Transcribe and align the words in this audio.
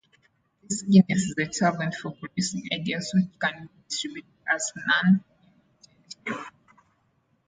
This 0.67 0.81
genius 0.81 1.25
is 1.25 1.35
a 1.37 1.45
talent 1.45 1.93
for 1.93 2.13
producing 2.15 2.67
ideas 2.73 3.11
which 3.13 3.37
can 3.39 3.67
be 3.67 3.83
described 3.87 4.25
as 4.51 4.71
non-imitative. 4.75 6.51